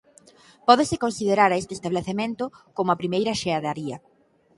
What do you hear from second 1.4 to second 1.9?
a este